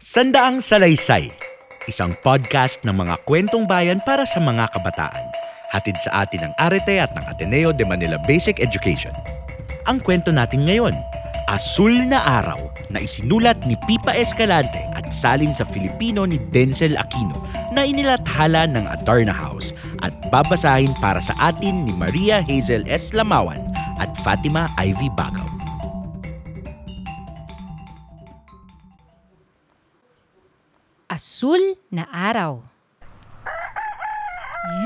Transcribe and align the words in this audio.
Sandaang 0.00 0.64
Salaysay, 0.64 1.28
isang 1.84 2.16
podcast 2.24 2.80
ng 2.88 3.04
mga 3.04 3.20
kwentong 3.28 3.68
bayan 3.68 4.00
para 4.00 4.24
sa 4.24 4.40
mga 4.40 4.72
kabataan. 4.72 5.28
Hatid 5.76 6.00
sa 6.00 6.24
atin 6.24 6.48
ng 6.48 6.54
Arete 6.56 6.96
at 6.96 7.12
ng 7.12 7.20
Ateneo 7.28 7.68
de 7.68 7.84
Manila 7.84 8.16
Basic 8.24 8.64
Education. 8.64 9.12
Ang 9.84 10.00
kwento 10.00 10.32
natin 10.32 10.64
ngayon, 10.64 10.96
Asul 11.52 12.08
na 12.08 12.16
Araw 12.16 12.72
na 12.88 13.04
isinulat 13.04 13.60
ni 13.68 13.76
Pipa 13.84 14.16
Escalante 14.16 14.80
at 14.96 15.12
salin 15.12 15.52
sa 15.52 15.68
Filipino 15.68 16.24
ni 16.24 16.40
Denzel 16.48 16.96
Aquino 16.96 17.36
na 17.68 17.84
inilathala 17.84 18.72
ng 18.72 18.88
Adarna 18.88 19.36
House 19.36 19.76
at 20.00 20.16
babasahin 20.32 20.96
para 21.04 21.20
sa 21.20 21.36
atin 21.36 21.84
ni 21.84 21.92
Maria 21.92 22.40
Hazel 22.40 22.88
S. 22.88 23.12
Lamawan 23.12 23.60
at 24.00 24.08
Fatima 24.24 24.72
Ivy 24.80 25.12
Bagaw. 25.12 25.59
Asul 31.10 31.74
na 31.90 32.06
araw. 32.06 32.62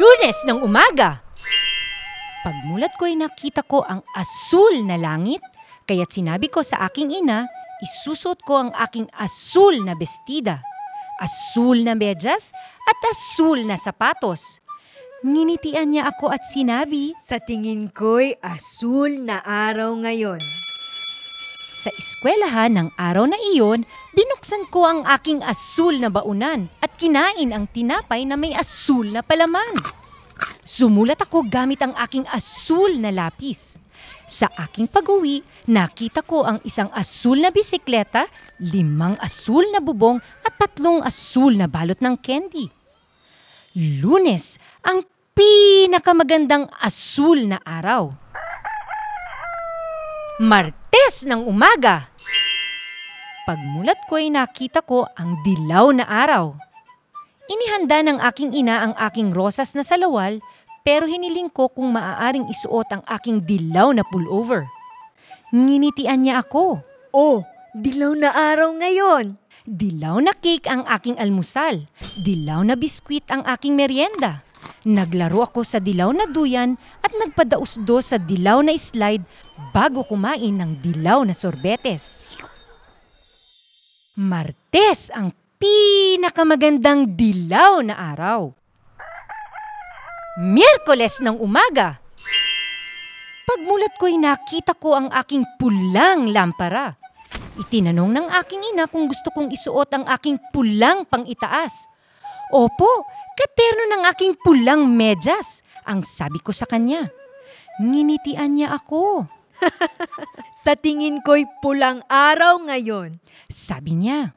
Lunes 0.00 0.40
ng 0.48 0.64
umaga! 0.64 1.20
Pagmulat 2.40 2.96
ko'y 2.96 3.12
nakita 3.12 3.60
ko 3.60 3.84
ang 3.84 4.00
asul 4.16 4.88
na 4.88 4.96
langit, 4.96 5.44
kaya't 5.84 6.16
sinabi 6.16 6.48
ko 6.48 6.64
sa 6.64 6.88
aking 6.88 7.12
ina, 7.12 7.44
isusot 7.84 8.40
ko 8.40 8.64
ang 8.64 8.72
aking 8.72 9.04
asul 9.20 9.84
na 9.84 9.92
bestida, 9.92 10.64
asul 11.20 11.84
na 11.84 11.92
medyas 11.92 12.56
at 12.88 12.98
asul 13.12 13.60
na 13.68 13.76
sapatos. 13.76 14.64
Nginitian 15.20 15.92
niya 15.92 16.08
ako 16.08 16.32
at 16.32 16.40
sinabi, 16.48 17.12
Sa 17.20 17.36
tingin 17.36 17.92
ko'y 17.92 18.40
asul 18.40 19.28
na 19.28 19.44
araw 19.44 19.92
ngayon. 20.00 20.40
Sa 21.84 21.92
eskwelahan 21.92 22.72
ng 22.80 22.88
araw 22.96 23.28
na 23.28 23.36
iyon, 23.52 23.84
binuksan 24.16 24.64
ko 24.72 24.88
ang 24.88 25.04
aking 25.04 25.44
asul 25.44 26.00
na 26.00 26.08
baunan 26.08 26.72
at 26.80 26.96
kinain 26.96 27.52
ang 27.52 27.68
tinapay 27.68 28.24
na 28.24 28.40
may 28.40 28.56
asul 28.56 29.12
na 29.12 29.20
palaman. 29.20 29.76
Sumulat 30.64 31.20
ako 31.20 31.44
gamit 31.44 31.84
ang 31.84 31.92
aking 32.00 32.24
asul 32.32 32.96
na 32.96 33.12
lapis. 33.12 33.76
Sa 34.24 34.48
aking 34.64 34.88
pag-uwi, 34.88 35.44
nakita 35.68 36.24
ko 36.24 36.48
ang 36.48 36.56
isang 36.64 36.88
asul 36.96 37.44
na 37.44 37.52
bisikleta, 37.52 38.24
limang 38.64 39.20
asul 39.20 39.68
na 39.68 39.84
bubong 39.84 40.24
at 40.40 40.56
tatlong 40.56 41.04
asul 41.04 41.52
na 41.52 41.68
balot 41.68 42.00
ng 42.00 42.16
candy. 42.16 42.64
Lunes, 44.00 44.56
ang 44.88 45.04
pinakamagandang 45.36 46.64
asul 46.80 47.44
na 47.44 47.60
araw. 47.60 48.08
Martes 50.40 50.83
ng 51.04 51.44
umaga. 51.44 52.08
Pagmulat 53.44 54.00
ko 54.08 54.16
ay 54.16 54.32
nakita 54.32 54.80
ko 54.80 55.04
ang 55.20 55.36
dilaw 55.44 55.92
na 55.92 56.08
araw. 56.08 56.56
Inihanda 57.44 58.00
ng 58.00 58.18
aking 58.24 58.56
ina 58.56 58.88
ang 58.88 58.96
aking 58.96 59.36
rosas 59.36 59.76
na 59.76 59.84
salawal 59.84 60.40
pero 60.80 61.04
hiniling 61.04 61.52
ko 61.52 61.68
kung 61.68 61.92
maaaring 61.92 62.48
isuot 62.48 62.88
ang 62.88 63.04
aking 63.04 63.44
dilaw 63.44 63.92
na 63.92 64.00
pullover. 64.08 64.64
Nginitian 65.52 66.24
niya 66.24 66.40
ako. 66.40 66.80
Oh, 67.12 67.44
dilaw 67.76 68.16
na 68.16 68.32
araw 68.32 68.72
ngayon. 68.76 69.36
Dilaw 69.64 70.20
na 70.20 70.36
cake 70.36 70.68
ang 70.68 70.84
aking 70.84 71.16
almusal. 71.16 71.88
Dilaw 72.20 72.60
na 72.64 72.76
biskwit 72.76 73.24
ang 73.32 73.44
aking 73.48 73.72
merienda. 73.72 74.43
Naglaro 74.84 75.48
ako 75.48 75.64
sa 75.64 75.80
dilaw 75.80 76.12
na 76.12 76.28
duyan 76.28 76.76
at 77.00 77.08
nagpadausdo 77.16 78.04
sa 78.04 78.20
dilaw 78.20 78.60
na 78.60 78.76
slide 78.76 79.24
bago 79.72 80.04
kumain 80.04 80.60
ng 80.60 80.84
dilaw 80.84 81.24
na 81.24 81.32
sorbetes. 81.32 82.20
Martes 84.20 85.08
ang 85.08 85.32
pinakamagandang 85.56 87.16
dilaw 87.16 87.80
na 87.80 87.96
araw. 88.12 88.52
Miyerkules 90.36 91.24
ng 91.24 91.40
umaga. 91.40 92.04
Pagmulat 93.48 93.96
ko'y 93.96 94.20
nakita 94.20 94.76
ko 94.76 95.00
ang 95.00 95.08
aking 95.16 95.48
pulang 95.56 96.28
lampara. 96.28 96.92
Itinanong 97.56 98.12
ng 98.12 98.26
aking 98.36 98.62
ina 98.74 98.84
kung 98.84 99.08
gusto 99.08 99.32
kong 99.32 99.48
isuot 99.48 99.88
ang 99.96 100.04
aking 100.12 100.36
pulang 100.52 101.08
pang-itaas. 101.08 101.88
Opo, 102.52 103.08
katerno 103.34 103.84
ng 103.90 104.02
aking 104.10 104.34
pulang 104.40 104.86
medyas, 104.88 105.60
ang 105.84 106.06
sabi 106.06 106.40
ko 106.40 106.54
sa 106.54 106.64
kanya. 106.64 107.12
Nginitian 107.82 108.54
niya 108.54 108.78
ako. 108.78 109.26
Sa 110.64 110.74
tingin 110.74 111.22
ko'y 111.22 111.46
pulang 111.62 112.02
araw 112.10 112.62
ngayon. 112.66 113.22
Sabi 113.46 113.94
niya. 113.94 114.34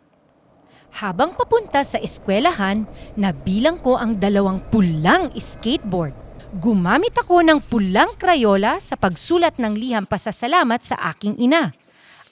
Habang 0.98 1.38
papunta 1.38 1.86
sa 1.86 2.02
eskwelahan, 2.02 2.90
nabilang 3.14 3.78
ko 3.78 4.02
ang 4.02 4.18
dalawang 4.18 4.58
pulang 4.74 5.30
skateboard. 5.38 6.18
Gumamit 6.58 7.14
ako 7.14 7.46
ng 7.46 7.60
pulang 7.62 8.10
krayola 8.18 8.82
sa 8.82 8.98
pagsulat 8.98 9.62
ng 9.62 9.78
liham 9.78 10.10
pasasalamat 10.10 10.82
sa 10.82 10.96
aking 11.14 11.38
ina. 11.38 11.70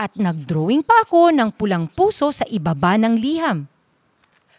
At 0.02 0.18
nagdrawing 0.18 0.82
pa 0.82 1.06
ako 1.06 1.30
ng 1.30 1.54
pulang 1.54 1.86
puso 1.86 2.34
sa 2.34 2.44
ibaba 2.50 2.98
ng 2.98 3.16
liham. 3.22 3.70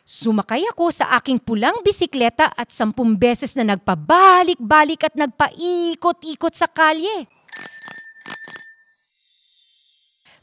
Sumakay 0.06 0.62
ako 0.70 0.94
sa 0.94 1.18
aking 1.18 1.42
pulang 1.42 1.82
bisikleta 1.82 2.46
at 2.54 2.70
sampung 2.70 3.18
beses 3.18 3.58
na 3.58 3.74
nagpabalik-balik 3.74 5.02
at 5.02 5.18
nagpaikot-ikot 5.18 6.54
sa 6.54 6.70
kalye. 6.70 7.26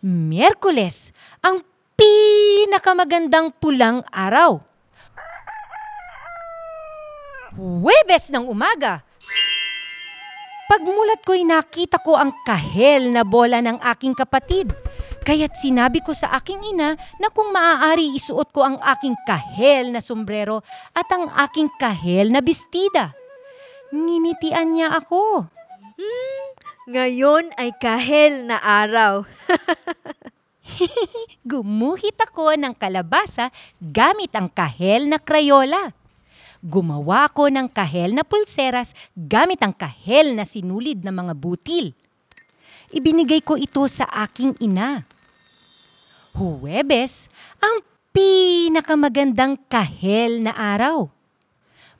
Miyerkules, 0.04 1.16
ang 1.40 1.64
pinakamagandang 1.96 3.56
pulang 3.56 4.04
araw. 4.12 4.60
Huwebes 7.56 8.36
ng 8.36 8.44
umaga. 8.44 9.00
Pagmulat 10.68 11.24
ko'y 11.24 11.48
nakita 11.48 12.04
ko 12.04 12.20
ang 12.20 12.36
kahel 12.44 13.16
na 13.16 13.24
bola 13.24 13.64
ng 13.64 13.80
aking 13.80 14.12
kapatid. 14.12 14.76
Kaya't 15.24 15.56
sinabi 15.56 16.04
ko 16.04 16.12
sa 16.12 16.36
aking 16.36 16.76
ina 16.76 17.00
na 17.16 17.32
kung 17.32 17.56
maaari 17.56 18.12
isuot 18.12 18.52
ko 18.52 18.68
ang 18.68 18.76
aking 18.84 19.16
kahel 19.24 19.96
na 19.96 20.04
sombrero 20.04 20.60
at 20.92 21.08
ang 21.08 21.32
aking 21.48 21.72
kahel 21.80 22.28
na 22.28 22.44
bestida. 22.44 23.16
Nginitian 23.96 24.76
niya 24.76 25.00
ako. 25.00 25.48
Ngayon 26.92 27.56
ay 27.56 27.72
kahel 27.80 28.52
na 28.52 28.60
araw. 28.60 29.24
Gumuhit 31.48 32.20
ako 32.20 32.60
ng 32.60 32.76
kalabasa 32.76 33.48
gamit 33.80 34.36
ang 34.36 34.52
kahel 34.52 35.08
na 35.08 35.24
krayola. 35.24 35.96
Gumawa 36.60 37.32
ko 37.32 37.48
ng 37.48 37.72
kahel 37.72 38.12
na 38.12 38.28
pulseras 38.28 38.92
gamit 39.16 39.64
ang 39.64 39.72
kahel 39.72 40.36
na 40.36 40.44
sinulid 40.44 41.08
na 41.08 41.16
mga 41.16 41.32
butil. 41.36 41.96
Ibinigay 42.94 43.42
ko 43.42 43.58
ito 43.58 43.82
sa 43.90 44.06
aking 44.22 44.54
ina. 44.62 45.02
Huwebes, 46.38 47.26
ang 47.58 47.82
pinakamagandang 48.14 49.58
kahel 49.66 50.46
na 50.46 50.54
araw. 50.54 51.10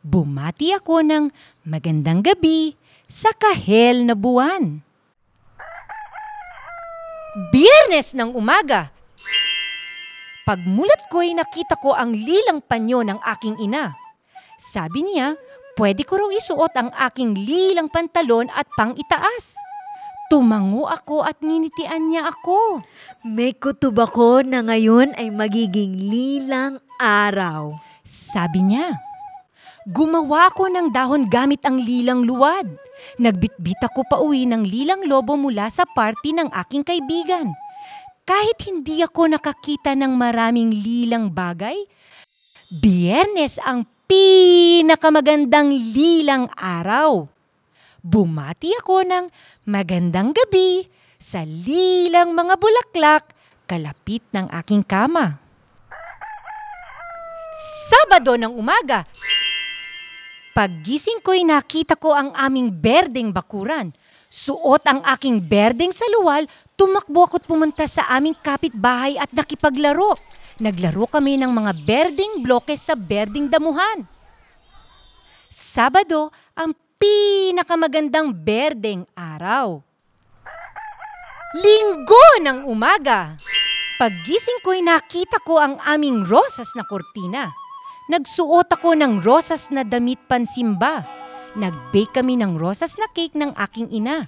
Bumati 0.06 0.70
ako 0.70 1.02
ng 1.02 1.34
magandang 1.66 2.22
gabi 2.22 2.78
sa 3.10 3.34
kahel 3.34 4.06
na 4.06 4.14
buwan. 4.14 4.86
Biyernes 7.50 8.14
ng 8.14 8.38
umaga. 8.38 8.94
Pagmulat 10.46 11.10
ko'y 11.10 11.34
nakita 11.34 11.74
ko 11.82 11.98
ang 11.98 12.14
lilang 12.14 12.62
panyo 12.62 13.02
ng 13.02 13.18
aking 13.34 13.58
ina. 13.58 13.98
Sabi 14.62 15.02
niya, 15.10 15.34
pwede 15.74 16.06
ko 16.06 16.22
raw 16.22 16.30
isuot 16.30 16.74
ang 16.78 16.94
aking 17.10 17.34
lilang 17.34 17.90
pantalon 17.90 18.46
at 18.54 18.70
pang 18.78 18.94
itaas. 18.94 19.58
Tumango 20.34 20.90
ako 20.90 21.22
at 21.22 21.46
ninitian 21.46 22.10
niya 22.10 22.34
ako. 22.34 22.82
May 23.22 23.54
kutob 23.54 24.02
ako 24.02 24.42
na 24.42 24.66
ngayon 24.66 25.14
ay 25.14 25.30
magiging 25.30 25.94
lilang 25.94 26.82
araw. 26.98 27.78
Sabi 28.02 28.66
niya. 28.66 28.98
Gumawa 29.86 30.50
ko 30.58 30.66
ng 30.74 30.90
dahon 30.90 31.30
gamit 31.30 31.62
ang 31.62 31.78
lilang 31.78 32.26
luwad. 32.26 32.66
Nagbitbit 33.22 33.78
ako 33.86 34.10
pa 34.10 34.18
uwi 34.26 34.50
ng 34.50 34.66
lilang 34.66 35.06
lobo 35.06 35.38
mula 35.38 35.70
sa 35.70 35.86
party 35.86 36.34
ng 36.34 36.50
aking 36.66 36.82
kaibigan. 36.82 37.54
Kahit 38.26 38.58
hindi 38.66 39.06
ako 39.06 39.38
nakakita 39.38 39.94
ng 39.94 40.18
maraming 40.18 40.74
lilang 40.74 41.30
bagay, 41.30 41.78
biyernes 42.82 43.62
ang 43.62 43.86
pinakamagandang 44.10 45.70
lilang 45.94 46.50
araw. 46.58 47.30
Bumati 48.04 48.76
ako 48.84 49.08
ng 49.08 49.26
magandang 49.64 50.36
gabi 50.36 50.92
sa 51.16 51.48
lilang 51.48 52.36
mga 52.36 52.60
bulaklak 52.60 53.24
kalapit 53.64 54.20
ng 54.36 54.52
aking 54.60 54.84
kama. 54.84 55.40
Sabado 57.88 58.36
ng 58.36 58.52
umaga, 58.52 59.08
Paggising 60.54 61.18
ko'y 61.26 61.42
nakita 61.42 61.98
ko 61.98 62.14
ang 62.14 62.30
aming 62.38 62.70
berdeng 62.70 63.34
bakuran. 63.34 63.90
Suot 64.30 64.86
ang 64.86 65.02
aking 65.02 65.42
berdeng 65.42 65.90
saluwal, 65.90 66.46
tumakbo 66.78 67.26
ako't 67.26 67.50
pumunta 67.50 67.90
sa 67.90 68.06
aming 68.14 68.38
kapitbahay 68.38 69.18
at 69.18 69.34
nakipaglaro. 69.34 70.14
Naglaro 70.62 71.10
kami 71.10 71.42
ng 71.42 71.50
mga 71.50 71.74
berdeng 71.82 72.46
bloke 72.46 72.78
sa 72.78 72.94
berdeng 72.94 73.50
damuhan. 73.50 74.06
Sabado, 75.74 76.30
ang 76.54 76.78
pinakamagandang 77.04 78.32
berdeng 78.32 79.04
araw. 79.12 79.84
Linggo 81.60 82.28
ng 82.40 82.64
umaga. 82.64 83.36
Paggising 84.00 84.64
ko'y 84.64 84.80
nakita 84.80 85.44
ko 85.44 85.60
ang 85.60 85.78
aming 85.84 86.24
rosas 86.24 86.72
na 86.80 86.88
kortina. 86.88 87.52
Nagsuot 88.08 88.72
ako 88.72 88.96
ng 88.96 89.20
rosas 89.20 89.68
na 89.70 89.84
damit 89.84 90.18
pansimba. 90.32 91.04
Nag-bake 91.60 92.24
kami 92.24 92.40
ng 92.40 92.56
rosas 92.56 92.96
na 92.98 93.06
cake 93.12 93.36
ng 93.36 93.52
aking 93.54 93.92
ina. 93.92 94.26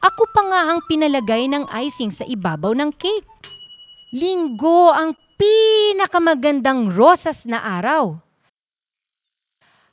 Ako 0.00 0.22
pa 0.32 0.42
nga 0.46 0.60
ang 0.72 0.80
pinalagay 0.86 1.50
ng 1.50 1.68
icing 1.86 2.14
sa 2.14 2.24
ibabaw 2.24 2.72
ng 2.72 2.90
cake. 2.96 3.28
Linggo 4.16 4.94
ang 4.94 5.18
pinakamagandang 5.36 6.94
rosas 6.94 7.44
na 7.44 7.60
araw. 7.60 8.31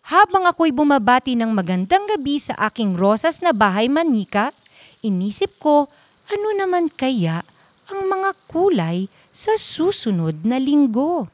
Habang 0.10 0.50
ako'y 0.50 0.74
bumabati 0.74 1.38
ng 1.38 1.54
magandang 1.54 2.10
gabi 2.10 2.42
sa 2.42 2.58
aking 2.66 2.98
rosas 2.98 3.46
na 3.46 3.54
bahay 3.54 3.86
manika, 3.86 4.50
inisip 5.06 5.62
ko 5.62 5.86
ano 6.34 6.50
naman 6.58 6.90
kaya 6.90 7.46
ang 7.94 8.10
mga 8.10 8.34
kulay 8.50 9.06
sa 9.30 9.54
susunod 9.54 10.42
na 10.42 10.58
linggo. 10.58 11.30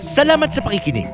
Salamat 0.00 0.48
sa 0.48 0.64
pakikinig. 0.64 1.04